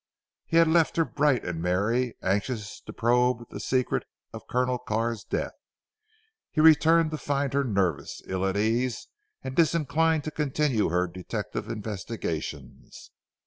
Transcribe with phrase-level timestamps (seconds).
[0.47, 5.23] He had left her bright and merry, anxious to probe the secret of Colonel Carr's
[5.23, 5.51] death.
[6.49, 9.09] He returned to find her nervous, ill at ease,
[9.43, 13.11] and disinclined to continue her detective investigations.